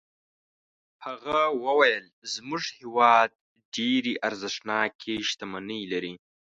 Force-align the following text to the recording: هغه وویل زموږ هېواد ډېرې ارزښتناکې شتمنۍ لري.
هغه 1.05 1.39
وویل 1.65 2.05
زموږ 2.33 2.63
هېواد 2.79 3.29
ډېرې 3.75 4.13
ارزښتناکې 4.27 5.13
شتمنۍ 5.29 5.81
لري. 5.93 6.13